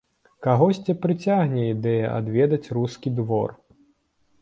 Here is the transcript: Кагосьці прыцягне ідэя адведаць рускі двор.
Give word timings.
Кагосьці 0.45 0.95
прыцягне 1.03 1.67
ідэя 1.75 2.07
адведаць 2.17 2.65
рускі 2.81 3.09
двор. 3.21 3.49